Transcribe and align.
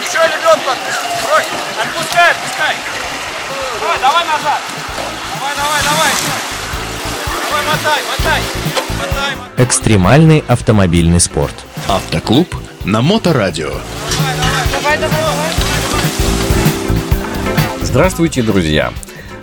Еще 0.00 0.18
лебедку 0.18 0.70
отпусти. 0.70 1.06
Брось. 1.24 1.46
Отпускай, 1.82 2.30
отпускай. 2.30 2.76
Давай, 3.80 3.98
давай 4.00 4.24
назад. 4.24 4.60
Давай, 5.34 5.54
давай, 5.56 5.82
давай. 5.82 6.12
Давай, 7.50 7.62
мотай, 7.66 8.02
мотай. 8.08 8.42
Мотай, 8.98 9.36
мотай. 9.36 9.64
Экстремальный 9.64 10.44
автомобильный 10.48 11.20
спорт. 11.20 11.54
Автоклуб 11.88 12.54
на 12.84 13.02
Моторадио. 13.02 13.70
Давай, 14.72 14.98
давай, 14.98 14.98
давай. 14.98 15.52
Здравствуйте, 17.82 18.42
друзья! 18.42 18.92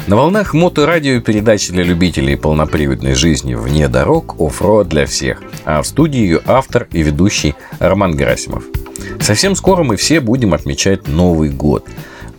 На 0.07 0.15
волнах 0.15 0.53
моторадио 0.53 1.19
передачи 1.19 1.73
для 1.73 1.83
любителей 1.83 2.37
полноприводной 2.37 3.13
жизни 3.13 3.55
вне 3.55 3.89
дорог 3.89 4.39
off-road 4.39 4.87
для 4.87 5.05
всех. 5.05 5.43
А 5.65 5.81
в 5.81 5.85
студии 5.85 6.21
ее 6.21 6.39
автор 6.45 6.87
и 6.93 7.03
ведущий 7.03 7.55
Роман 7.79 8.15
Герасимов. 8.15 8.63
Совсем 9.19 9.53
скоро 9.53 9.83
мы 9.83 9.97
все 9.97 10.21
будем 10.21 10.53
отмечать 10.53 11.09
Новый 11.09 11.49
год. 11.49 11.85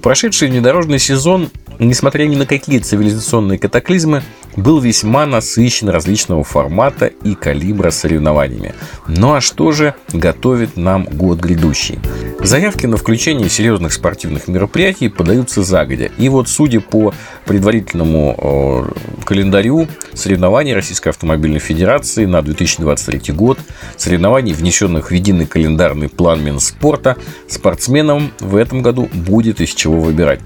Прошедший 0.00 0.48
внедорожный 0.48 0.98
сезон, 0.98 1.50
несмотря 1.78 2.24
ни 2.24 2.36
на 2.36 2.46
какие 2.46 2.78
цивилизационные 2.78 3.58
катаклизмы, 3.58 4.22
был 4.56 4.80
весьма 4.80 5.26
насыщен 5.26 5.90
различного 5.90 6.44
формата 6.44 7.08
и 7.22 7.34
калибра 7.34 7.90
соревнованиями. 7.90 8.74
Ну 9.06 9.34
а 9.34 9.42
что 9.42 9.72
же 9.72 9.94
готовит 10.14 10.78
нам 10.78 11.04
год 11.04 11.38
грядущий? 11.38 11.98
Заявки 12.40 12.86
на 12.86 12.96
включение 12.96 13.48
серьезных 13.48 13.92
спортивных 13.92 14.46
мероприятий 14.46 15.08
подаются 15.08 15.62
загодя. 15.64 16.10
И 16.18 16.28
вот, 16.28 16.48
судя 16.48 16.80
по 16.80 17.12
предварительному 17.44 18.36
э, 18.38 19.24
календарю 19.24 19.88
соревнований 20.14 20.72
Российской 20.72 21.08
автомобильной 21.08 21.58
федерации 21.58 22.26
на 22.26 22.40
2023 22.40 23.34
год, 23.34 23.58
соревнований, 23.96 24.52
внесенных 24.52 25.10
в 25.10 25.14
единый 25.14 25.46
календарный 25.46 26.08
план 26.08 26.42
Минспорта, 26.44 27.16
спортсменам 27.48 28.30
в 28.38 28.54
этом 28.54 28.82
году 28.82 29.08
будет 29.12 29.60
из 29.60 29.74
чего 29.74 30.00
выбирать. 30.00 30.40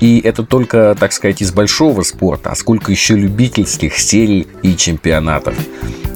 И 0.00 0.20
это 0.20 0.42
только, 0.42 0.96
так 0.98 1.12
сказать, 1.12 1.40
из 1.40 1.52
большого 1.52 2.02
спорта, 2.02 2.50
а 2.50 2.54
сколько 2.56 2.90
еще 2.90 3.14
любительских 3.14 3.96
серий 3.98 4.46
и 4.62 4.76
чемпионатов. 4.76 5.54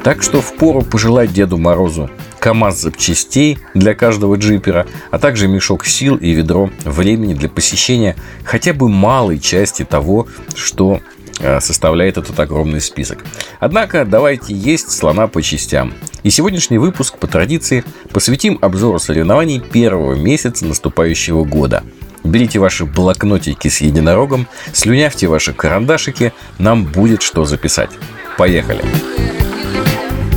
Так 0.03 0.23
что 0.23 0.41
впору 0.41 0.83
пожелать 0.83 1.33
Деду 1.33 1.57
Морозу 1.57 2.11
КАМАЗ 2.41 2.81
запчастей 2.81 3.59
для 3.75 3.95
каждого 3.95 4.37
джипера, 4.37 4.87
а 5.11 5.19
также 5.19 5.47
мешок 5.47 5.87
сил 5.87 6.17
и 6.17 6.31
ведро 6.33 6.71
времени 6.85 7.35
для 7.35 7.49
посещения 7.49 8.17
хотя 8.45 8.73
бы 8.73 8.89
малой 8.89 9.39
части 9.39 9.85
того, 9.85 10.27
что 10.55 11.01
э, 11.39 11.61
составляет 11.61 12.17
этот 12.17 12.39
огромный 12.41 12.81
список. 12.81 13.25
Однако 13.61 14.05
давайте 14.05 14.55
есть 14.55 14.91
слона 14.91 15.29
по 15.29 15.43
частям. 15.43 15.93
И 16.23 16.31
сегодняшний 16.31 16.79
выпуск 16.79 17.19
по 17.19 17.27
традиции 17.27 17.85
посвятим 18.13 18.59
обзору 18.61 18.99
соревнований 18.99 19.61
первого 19.61 20.15
месяца 20.15 20.67
наступающего 20.67 21.45
года. 21.45 21.85
Берите 22.25 22.59
ваши 22.59 22.85
блокнотики 22.85 23.69
с 23.69 23.81
единорогом, 23.81 24.47
слюнявьте 24.73 25.27
ваши 25.27 25.53
карандашики, 25.53 26.33
нам 26.59 26.85
будет 26.85 27.23
что 27.23 27.45
записать. 27.45 27.91
Поехали! 28.37 28.83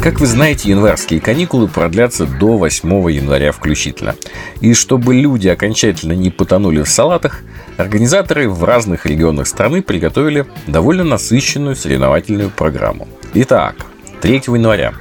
Как 0.03 0.19
вы 0.19 0.25
знаете, 0.25 0.69
январские 0.69 1.21
каникулы 1.21 1.69
продлятся 1.69 2.25
до 2.25 2.57
8 2.57 3.09
января 3.09 3.53
включительно. 3.53 4.15
И 4.59 4.73
чтобы 4.73 5.15
люди 5.15 5.47
окончательно 5.47 6.11
не 6.11 6.29
потонули 6.29 6.81
в 6.81 6.89
салатах, 6.89 7.39
организаторы 7.77 8.49
в 8.49 8.65
разных 8.65 9.05
регионах 9.05 9.47
страны 9.47 9.81
приготовили 9.81 10.45
довольно 10.67 11.05
насыщенную 11.05 11.77
соревновательную 11.77 12.49
программу. 12.49 13.07
Итак, 13.33 13.77
3 14.19 14.43
января 14.47 14.93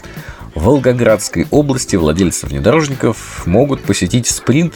в 0.54 0.62
Волгоградской 0.62 1.48
области 1.50 1.96
владельцы 1.96 2.46
внедорожников 2.46 3.44
могут 3.44 3.82
посетить 3.82 4.28
спринт 4.28 4.74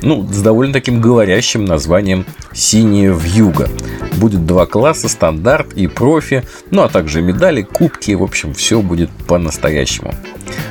ну, 0.00 0.26
с 0.26 0.40
довольно 0.40 0.72
таким 0.72 1.02
говорящим 1.02 1.66
названием 1.66 2.24
«Синяя 2.54 3.12
вьюга». 3.12 3.68
Будет 4.16 4.46
два 4.46 4.66
класса, 4.66 5.08
стандарт 5.08 5.72
и 5.74 5.86
профи, 5.86 6.44
ну 6.70 6.82
а 6.82 6.88
также 6.88 7.22
медали, 7.22 7.62
кубки, 7.62 8.12
в 8.12 8.22
общем, 8.22 8.54
все 8.54 8.80
будет 8.80 9.10
по-настоящему. 9.26 10.14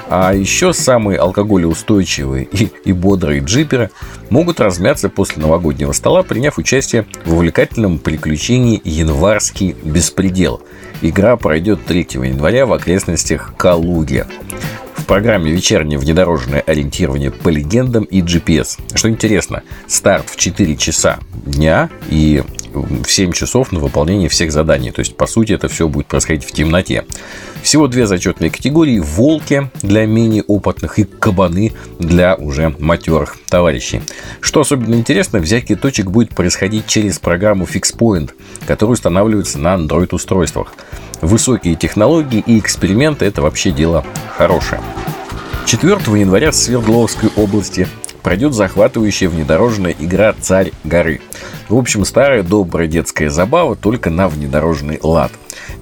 А 0.08 0.34
еще 0.34 0.74
самые 0.74 1.19
алкоголеустойчивые 1.19 2.46
и, 2.46 2.72
и 2.86 2.94
бодрые 2.94 3.41
джиперы 3.41 3.90
могут 4.30 4.59
размяться 4.59 5.09
после 5.09 5.41
новогоднего 5.41 5.91
стола, 5.91 6.24
приняв 6.24 6.58
участие 6.58 7.06
в 7.25 7.34
увлекательном 7.34 8.00
приключении 8.00 8.81
«Январский 8.84 9.75
беспредел». 9.84 10.62
Игра 11.02 11.38
пройдет 11.38 11.86
3 11.86 12.07
января 12.13 12.66
в 12.66 12.74
окрестностях 12.74 13.53
Калуги 13.57 14.25
в 15.06 15.07
программе 15.07 15.52
вечернее 15.52 16.00
внедорожное 16.00 16.62
ориентирование 16.62 17.30
по 17.30 17.50
легендам 17.50 18.06
и 18.06 18.22
GPS. 18.22 18.80
Что 18.96 19.07
интересно, 19.07 19.62
старт 19.88 20.30
в 20.30 20.36
4 20.36 20.75
часа 20.78 21.19
дня 21.46 21.92
и 22.09 22.44
в 22.75 23.08
7 23.08 23.31
часов 23.31 23.72
на 23.72 23.80
выполнение 23.80 24.30
всех 24.30 24.52
заданий. 24.52 24.91
То 24.91 25.00
есть, 25.00 25.16
по 25.18 25.28
сути, 25.28 25.53
это 25.53 25.68
все 25.68 25.88
будет 25.88 26.08
происходить 26.08 26.44
в 26.44 26.52
темноте. 26.52 27.06
Всего 27.62 27.88
две 27.88 28.06
зачетные 28.06 28.52
категории. 28.52 29.00
Волки 29.00 29.72
для 29.81 30.06
менее 30.06 30.44
опытных 30.44 31.00
и 31.00 31.03
кабаны 31.03 31.74
для 32.00 32.36
уже 32.36 32.75
матерых 32.80 33.38
товарищей. 33.50 34.02
Что 34.40 34.62
особенно 34.62 34.96
интересно, 34.96 35.40
взятие 35.40 35.78
точек 35.78 36.12
будет 36.12 36.36
происходить 36.36 36.86
через 36.88 37.18
программу 37.19 37.66
FixPoint, 37.66 38.31
которая 38.68 38.94
устанавливается 38.94 39.59
на 39.59 39.75
Android-устройствах. 39.75 40.74
Высокие 41.22 41.75
технологии 41.75 42.44
и 42.46 42.59
эксперименты– 42.59 43.25
это 43.28 43.42
вообще 43.42 43.72
дело 43.72 44.06
хорошее. 44.38 44.81
4 45.66 45.94
января 46.19 46.52
в 46.52 46.56
Свердловской 46.56 47.31
области 47.36 47.88
пройдет 48.25 48.56
захватывающая 48.56 49.30
внедорожная 49.30 49.96
игра 50.00 50.34
«Царь 50.41 50.72
горы». 50.84 51.22
В 51.69 51.78
общем, 51.78 52.03
старая 52.06 52.41
добрая 52.41 52.88
детская 52.88 53.30
забава, 53.30 53.75
только 53.75 54.09
на 54.09 54.28
внедорожный 54.28 55.00
лад. 55.03 55.31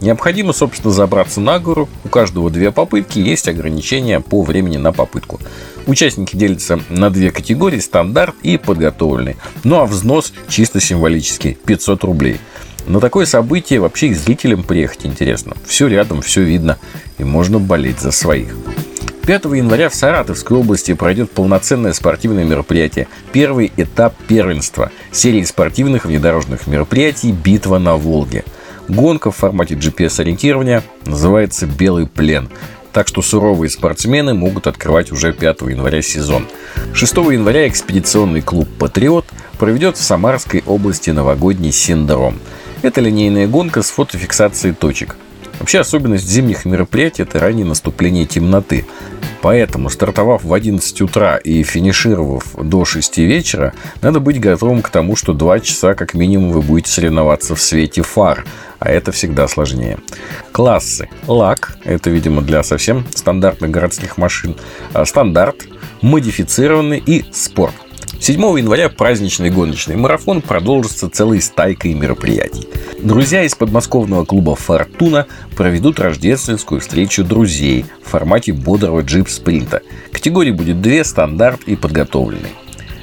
Необходимо, 0.01 0.51
собственно, 0.51 0.91
забраться 0.91 1.39
на 1.39 1.59
гору. 1.59 1.87
У 2.03 2.09
каждого 2.09 2.49
две 2.49 2.71
попытки, 2.71 3.19
есть 3.19 3.47
ограничения 3.47 4.19
по 4.19 4.41
времени 4.41 4.75
на 4.75 4.91
попытку. 4.91 5.39
Участники 5.87 6.35
делятся 6.35 6.81
на 6.89 7.09
две 7.09 7.31
категории– 7.31 7.79
стандарт 7.79 8.35
и 8.43 8.57
подготовленный. 8.57 9.37
Ну 9.63 9.79
а 9.79 9.85
взнос 9.85 10.33
чисто 10.49 10.81
символический– 10.81 11.57
500 11.65 12.03
рублей. 12.03 12.41
На 12.85 12.99
такое 12.99 13.25
событие 13.25 13.79
вообще 13.79 14.07
и 14.07 14.13
зрителям 14.13 14.63
приехать 14.63 15.05
интересно. 15.05 15.55
Все 15.65 15.87
рядом, 15.87 16.21
все 16.21 16.41
видно, 16.41 16.77
и 17.17 17.23
можно 17.23 17.59
болеть 17.59 18.01
за 18.01 18.11
своих. 18.11 18.53
5 19.25 19.45
января 19.45 19.87
в 19.87 19.95
Саратовской 19.95 20.57
области 20.57 20.93
пройдет 20.93 21.31
полноценное 21.31 21.93
спортивное 21.93 22.43
мероприятие. 22.43 23.07
Первый 23.31 23.71
этап 23.77 24.15
первенства 24.27 24.91
серии 25.13 25.43
спортивных 25.43 26.03
внедорожных 26.03 26.67
мероприятий 26.67 27.31
«Битва 27.31 27.77
на 27.77 27.95
Волге». 27.95 28.43
Гонка 28.89 29.31
в 29.31 29.37
формате 29.37 29.75
GPS-ориентирования 29.75 30.83
называется 31.05 31.65
«Белый 31.65 32.05
плен». 32.05 32.49
Так 32.91 33.07
что 33.07 33.21
суровые 33.21 33.69
спортсмены 33.69 34.33
могут 34.33 34.67
открывать 34.67 35.13
уже 35.13 35.31
5 35.31 35.61
января 35.61 36.01
сезон. 36.01 36.45
6 36.93 37.15
января 37.15 37.69
экспедиционный 37.69 38.41
клуб 38.41 38.67
«Патриот» 38.77 39.25
проведет 39.57 39.95
в 39.95 40.03
Самарской 40.03 40.63
области 40.65 41.11
новогодний 41.11 41.71
синдром. 41.71 42.39
Это 42.81 42.99
линейная 42.99 43.47
гонка 43.47 43.83
с 43.83 43.89
фотофиксацией 43.89 44.75
точек. 44.75 45.15
Вообще 45.63 45.79
особенность 45.79 46.27
зимних 46.27 46.65
мероприятий– 46.65 47.21
это 47.23 47.39
раннее 47.39 47.65
наступление 47.65 48.25
темноты. 48.25 48.85
Поэтому, 49.41 49.89
стартовав 49.89 50.43
в 50.43 50.53
11 50.53 51.01
утра 51.01 51.37
и 51.37 51.63
финишировав 51.63 52.53
до 52.61 52.83
6 52.83 53.19
вечера, 53.19 53.73
надо 54.01 54.19
быть 54.19 54.41
готовым 54.41 54.81
к 54.81 54.89
тому, 54.89 55.15
что 55.15 55.31
2 55.31 55.61
часа 55.61 55.93
как 55.93 56.15
минимум 56.15 56.51
вы 56.51 56.61
будете 56.61 56.91
соревноваться 56.91 57.55
в 57.55 57.61
свете 57.61 58.01
фар, 58.01 58.43
а 58.79 58.91
это 58.91 59.13
всегда 59.13 59.47
сложнее. 59.47 59.99
Классы. 60.51 61.07
Лак– 61.27 61.77
это, 61.85 62.09
видимо, 62.09 62.41
для 62.41 62.61
совсем 62.61 63.05
стандартных 63.15 63.71
городских 63.71 64.17
машин. 64.17 64.57
А 64.91 65.05
стандарт, 65.05 65.63
модифицированный 66.01 67.01
и 67.05 67.23
спорт. 67.31 67.73
7 68.23 68.39
января 68.57 68.87
праздничный 68.87 69.49
гоночный 69.49 69.97
марафон 69.97 70.41
продолжится 70.41 71.09
целой 71.09 71.41
стайкой 71.41 71.93
мероприятий. 71.93 72.69
Друзья 73.01 73.43
из 73.43 73.53
подмосковного 73.53 74.23
клуба 74.23 74.55
«Фортуна» 74.55 75.27
проведут 75.57 75.99
рождественскую 75.99 76.79
встречу 76.79 77.25
друзей 77.25 77.83
в 78.01 78.11
формате 78.11 78.53
бодрого 78.53 79.01
джип-спринта. 79.01 79.81
Категорий 80.13 80.51
будет 80.51 80.81
две– 80.81 81.03
стандарт 81.03 81.63
и 81.65 81.75
подготовленный. 81.75 82.51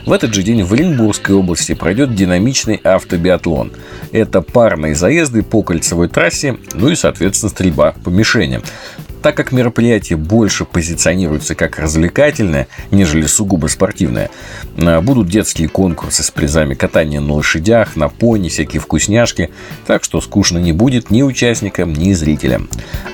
В 0.06 0.12
этот 0.12 0.32
же 0.32 0.42
день 0.42 0.62
в 0.62 0.72
Оренбургской 0.72 1.34
области 1.34 1.74
пройдет 1.74 2.14
динамичный 2.14 2.80
автобиатлон. 2.82 3.72
Это 4.12 4.40
парные 4.40 4.94
заезды 4.94 5.42
по 5.42 5.62
кольцевой 5.62 6.08
трассе, 6.08 6.56
ну 6.72 6.88
и, 6.88 6.96
соответственно, 6.96 7.50
стрельба 7.50 7.94
по 8.02 8.08
мишеням. 8.08 8.62
Так 9.22 9.36
как 9.36 9.52
мероприятие 9.52 10.16
больше 10.16 10.64
позиционируется 10.64 11.54
как 11.54 11.78
развлекательное, 11.78 12.68
нежели 12.90 13.26
сугубо 13.26 13.66
спортивное, 13.66 14.30
а, 14.78 15.00
будут 15.00 15.28
детские 15.28 15.68
конкурсы 15.68 16.22
с 16.22 16.30
призами 16.30 16.74
катания 16.74 17.20
на 17.20 17.34
лошадях, 17.34 17.96
на 17.96 18.08
пони, 18.08 18.48
всякие 18.48 18.80
вкусняшки, 18.80 19.50
так 19.86 20.04
что 20.04 20.20
скучно 20.20 20.58
не 20.58 20.72
будет 20.72 21.10
ни 21.10 21.22
участникам, 21.22 21.92
ни 21.92 22.12
зрителям. 22.14 22.68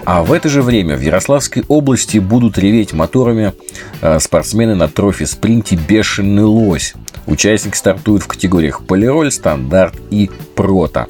А 0.05 0.23
в 0.23 0.33
это 0.33 0.49
же 0.49 0.63
время 0.63 0.97
в 0.97 1.01
Ярославской 1.01 1.65
области 1.67 2.19
будут 2.19 2.57
реветь 2.57 2.93
моторами 2.93 3.53
а, 4.01 4.21
спортсмены 4.21 4.77
на 4.77 4.89
трофи-спринте 4.89 5.77
«Бешеный 5.77 6.45
лось». 6.45 6.95
Участник 7.27 7.75
стартует 7.75 8.23
в 8.23 8.29
категориях 8.29 8.85
полироль, 8.85 9.33
стандарт 9.33 9.95
и 10.11 10.31
прота. 10.55 11.09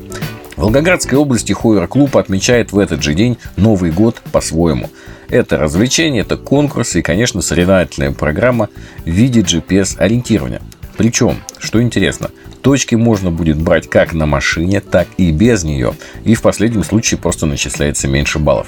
В 0.57 0.63
Волгоградской 0.63 1.19
области 1.19 1.53
Хойер-клуб 1.53 2.17
отмечает 2.17 2.73
в 2.73 2.79
этот 2.79 3.03
же 3.03 3.13
день 3.13 3.37
Новый 3.57 3.91
год 3.91 4.23
по-своему. 4.33 4.89
Это 5.29 5.59
развлечение, 5.59 6.23
это 6.23 6.39
конкурсы 6.39 7.01
и, 7.01 7.03
конечно, 7.03 7.43
соревновательная 7.43 8.13
программа 8.13 8.71
в 9.05 9.11
виде 9.11 9.41
GPS-ориентирования. 9.41 10.63
Причем, 10.97 11.37
что 11.59 11.83
интересно, 11.83 12.31
точки 12.63 12.95
можно 12.95 13.31
будет 13.31 13.59
брать 13.59 13.91
как 13.91 14.15
на 14.15 14.25
машине, 14.25 14.81
так 14.81 15.09
и 15.19 15.31
без 15.31 15.63
нее. 15.63 15.93
И 16.25 16.35
в 16.35 16.41
последнем 16.41 16.85
случае 16.85 17.19
просто 17.19 17.45
начисляется 17.45 18.09
меньше 18.09 18.39
баллов. 18.39 18.67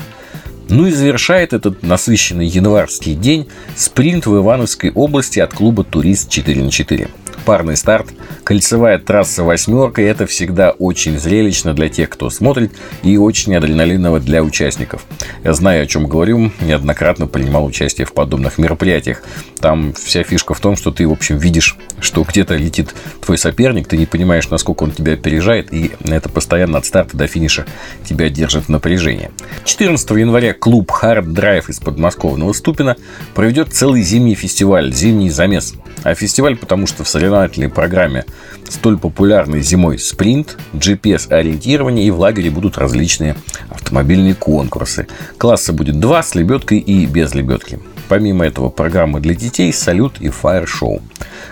Ну 0.69 0.87
и 0.87 0.91
завершает 0.91 1.55
этот 1.55 1.83
насыщенный 1.83 2.47
январский 2.47 3.15
день 3.15 3.49
спринт 3.75 4.27
в 4.27 4.37
Ивановской 4.37 4.91
области 4.91 5.39
от 5.39 5.55
клуба 5.55 5.83
«Турист 5.83 6.29
4 6.29 6.63
на 6.63 6.69
4» 6.69 7.09
парный 7.49 7.79
старт, 7.79 8.09
кольцевая 8.45 8.99
трасса 8.99 9.43
восьмерка. 9.43 10.03
Это 10.03 10.27
всегда 10.27 10.73
очень 10.73 11.19
зрелищно 11.19 11.73
для 11.73 11.89
тех, 11.89 12.11
кто 12.11 12.29
смотрит, 12.29 12.73
и 13.03 13.17
очень 13.17 13.57
адреналиново 13.57 14.21
для 14.21 14.43
участников. 14.43 15.07
Я 15.45 15.55
знаю, 15.55 15.85
о 15.85 15.87
чем 15.87 16.09
говорю, 16.09 16.53
неоднократно 16.61 17.27
принимал 17.27 17.65
участие 17.65 18.07
в 18.07 18.13
подобных 18.13 18.59
мероприятиях. 18.59 19.23
Там 19.61 19.95
вся 19.95 20.25
фишка 20.25 20.53
в 20.53 20.61
том, 20.61 20.77
что 20.77 20.91
ты, 20.91 21.09
в 21.09 21.11
общем, 21.11 21.39
видишь, 21.39 21.79
что 22.01 22.23
где-то 22.23 22.55
летит 22.55 22.95
твой 23.25 23.39
соперник, 23.39 23.89
ты 23.89 23.97
не 23.97 24.05
понимаешь, 24.05 24.51
насколько 24.51 24.83
он 24.83 24.91
тебя 24.91 25.15
опережает, 25.15 25.73
и 25.73 25.93
это 26.05 26.29
постоянно 26.29 26.77
от 26.77 26.85
старта 26.85 27.17
до 27.17 27.27
финиша 27.27 27.65
тебя 28.05 28.29
держит 28.29 28.65
в 28.65 28.69
напряжении. 28.69 29.31
14 29.65 30.11
января 30.11 30.53
клуб 30.59 30.91
Hard 31.03 31.27
Drive 31.27 31.69
из 31.69 31.79
подмосковного 31.81 32.53
Ступина 32.53 32.97
проведет 33.35 33.73
целый 33.73 34.03
зимний 34.03 34.35
фестиваль 34.35 34.93
«Зимний 34.93 35.31
замес». 35.31 35.75
А 36.05 36.15
фестиваль, 36.15 36.57
потому 36.57 36.87
что 36.87 37.05
в 37.05 37.09
соревновательной 37.09 37.69
программе 37.69 38.25
столь 38.69 38.99
популярный 38.99 39.63
зимой 39.63 39.99
спринт, 39.99 40.57
GPS-ориентирование 40.73 42.07
и 42.07 42.11
в 42.11 42.21
лагере 42.21 42.51
будут 42.51 42.79
различные 42.79 43.37
автомобильные 43.69 44.35
конкурсы. 44.35 45.07
Класса 45.39 45.73
будет 45.73 45.99
два 45.99 46.23
с 46.23 46.35
лебедкой 46.35 46.79
и 46.79 47.07
без 47.07 47.35
лебедки. 47.35 47.81
Помимо 48.09 48.47
этого, 48.47 48.71
программы 48.71 49.21
для 49.21 49.35
детей, 49.35 49.73
салют 49.73 50.21
и 50.21 50.31
фаер-шоу. 50.31 51.03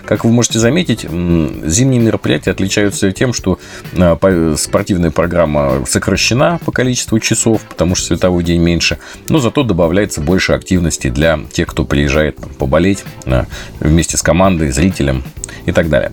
Как 0.05 0.25
вы 0.25 0.31
можете 0.31 0.59
заметить, 0.59 1.01
зимние 1.01 2.01
мероприятия 2.01 2.51
отличаются 2.51 3.11
тем, 3.11 3.33
что 3.33 3.59
а, 3.97 4.55
спортивная 4.57 5.11
программа 5.11 5.85
сокращена 5.85 6.59
по 6.65 6.71
количеству 6.71 7.19
часов, 7.19 7.61
потому 7.63 7.95
что 7.95 8.07
световой 8.07 8.43
день 8.43 8.61
меньше, 8.61 8.97
но 9.29 9.39
зато 9.39 9.63
добавляется 9.63 10.21
больше 10.21 10.53
активности 10.53 11.09
для 11.09 11.39
тех, 11.51 11.67
кто 11.67 11.85
приезжает 11.85 12.37
поболеть 12.57 13.03
а, 13.25 13.45
вместе 13.79 14.17
с 14.17 14.21
командой, 14.21 14.71
зрителем 14.71 15.23
и 15.65 15.71
так 15.71 15.89
далее. 15.89 16.11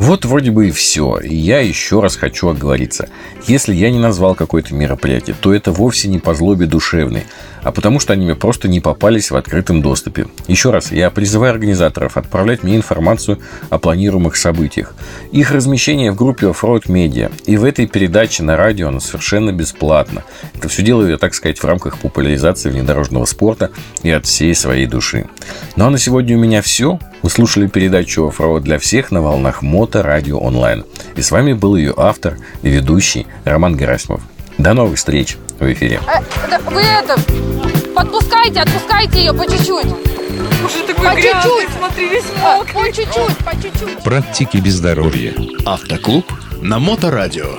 Вот 0.00 0.24
вроде 0.24 0.50
бы 0.50 0.68
и 0.68 0.70
все. 0.70 1.18
И 1.18 1.34
я 1.34 1.60
еще 1.60 2.00
раз 2.00 2.16
хочу 2.16 2.48
оговориться. 2.48 3.10
Если 3.46 3.74
я 3.74 3.90
не 3.90 3.98
назвал 3.98 4.34
какое-то 4.34 4.74
мероприятие, 4.74 5.36
то 5.38 5.52
это 5.52 5.72
вовсе 5.72 6.08
не 6.08 6.18
по 6.18 6.32
злобе 6.34 6.64
душевной, 6.64 7.24
а 7.62 7.70
потому 7.70 8.00
что 8.00 8.14
они 8.14 8.24
мне 8.24 8.34
просто 8.34 8.66
не 8.66 8.80
попались 8.80 9.30
в 9.30 9.36
открытом 9.36 9.82
доступе. 9.82 10.28
Еще 10.48 10.70
раз, 10.70 10.90
я 10.90 11.10
призываю 11.10 11.52
организаторов 11.52 12.16
отправлять 12.16 12.62
мне 12.62 12.76
информацию 12.76 13.40
о 13.68 13.78
планируемых 13.78 14.36
событиях. 14.36 14.94
Их 15.32 15.50
размещение 15.50 16.12
в 16.12 16.16
группе 16.16 16.46
Offroad 16.46 16.86
Media 16.86 17.30
и 17.44 17.58
в 17.58 17.64
этой 17.64 17.86
передаче 17.86 18.42
на 18.42 18.56
радио 18.56 18.88
оно 18.88 19.00
совершенно 19.00 19.52
бесплатно. 19.52 20.24
Это 20.54 20.70
все 20.70 20.82
делаю 20.82 21.10
я, 21.10 21.18
так 21.18 21.34
сказать, 21.34 21.58
в 21.58 21.64
рамках 21.64 21.98
популяризации 21.98 22.70
внедорожного 22.70 23.26
спорта 23.26 23.70
и 24.02 24.10
от 24.10 24.24
всей 24.24 24.54
своей 24.54 24.86
души. 24.86 25.26
Ну 25.76 25.86
а 25.86 25.90
на 25.90 25.98
сегодня 25.98 26.38
у 26.38 26.40
меня 26.40 26.62
все. 26.62 26.98
Вы 27.22 27.28
слушали 27.28 27.66
передачу 27.66 28.26
«Оффроуд 28.26 28.62
для 28.62 28.78
всех» 28.78 29.10
на 29.10 29.20
волнах 29.20 29.60
Мото 29.90 30.04
Радио 30.04 30.38
Онлайн. 30.38 30.84
И 31.16 31.20
с 31.20 31.32
вами 31.32 31.52
был 31.52 31.74
ее 31.74 31.92
автор 31.96 32.36
и 32.62 32.68
ведущий 32.68 33.26
Роман 33.44 33.76
Герасимов. 33.76 34.20
До 34.56 34.72
новых 34.72 34.98
встреч 34.98 35.36
в 35.58 35.64
эфире. 35.72 36.00
А, 36.06 36.20
вы 36.70 36.80
это, 36.82 37.16
подпускайте, 37.92 38.60
отпускайте 38.60 39.18
ее 39.18 39.34
по 39.34 39.44
чуть-чуть. 39.50 39.86
Уже 40.64 40.86
такой 40.86 41.06
По 41.08 41.14
грязный, 41.16 41.32
чуть-чуть. 41.42 41.68
смотри, 41.76 42.08
весь 42.08 42.24
А, 42.40 42.58
мокрый. 42.58 42.74
По 42.74 42.92
чуть-чуть, 42.96 43.36
по 43.38 43.50
чуть-чуть. 43.60 44.04
Практики 44.04 44.58
без 44.58 44.74
здоровья. 44.74 45.34
Автоклуб 45.66 46.24
на 46.62 46.78
Моторадио. 46.78 47.58